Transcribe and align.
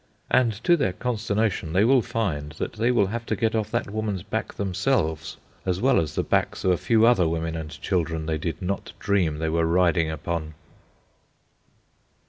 And 0.31 0.53
to 0.63 0.75
their 0.75 0.93
consternation, 0.93 1.73
they 1.73 1.85
will 1.85 2.01
find 2.01 2.53
that 2.53 2.73
they 2.73 2.89
will 2.89 3.05
have 3.05 3.23
to 3.27 3.35
get 3.35 3.53
off 3.53 3.69
that 3.69 3.91
woman's 3.91 4.23
back 4.23 4.55
themselves, 4.55 5.37
as 5.63 5.79
well 5.79 5.99
as 5.99 6.15
the 6.15 6.23
backs 6.23 6.63
of 6.63 6.71
a 6.71 6.77
few 6.79 7.05
other 7.05 7.27
women 7.27 7.55
and 7.55 7.69
children 7.69 8.25
they 8.25 8.39
did 8.39 8.63
not 8.63 8.93
dream 8.97 9.37
they 9.37 9.47
were 9.49 9.67
riding 9.67 10.09
upon. 10.09 10.55